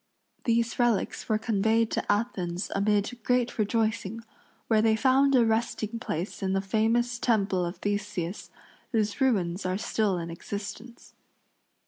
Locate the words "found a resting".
4.95-5.99